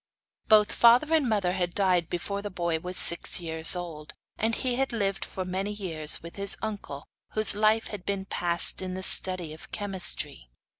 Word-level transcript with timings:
Both 0.47 0.71
father 0.71 1.13
and 1.13 1.29
mother 1.29 1.51
had 1.51 1.75
died 1.75 2.09
before 2.09 2.41
the 2.41 2.49
boy 2.49 2.79
was 2.79 2.97
six 2.97 3.39
years 3.39 3.75
old; 3.75 4.15
and 4.35 4.55
he 4.55 4.77
had 4.77 4.91
lived 4.91 5.23
for 5.23 5.45
many 5.45 5.71
years 5.71 6.23
with 6.23 6.37
his 6.37 6.57
uncle, 6.59 7.05
whose 7.33 7.53
life 7.53 7.85
had 7.89 8.03
been 8.03 8.25
passed 8.25 8.81
in 8.81 8.95
the 8.95 9.03
study 9.03 9.53
of 9.53 9.71
chemistry. 9.71 10.49